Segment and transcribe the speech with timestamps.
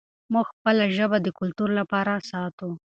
[0.33, 2.69] موږ خپله ژبه د کلتور لپاره ساتو.